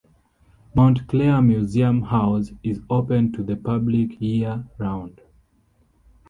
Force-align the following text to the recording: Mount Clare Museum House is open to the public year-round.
Mount 0.73 1.05
Clare 1.07 1.43
Museum 1.43 2.01
House 2.01 2.53
is 2.63 2.81
open 2.89 3.31
to 3.33 3.43
the 3.43 3.55
public 3.55 4.19
year-round. 4.19 5.21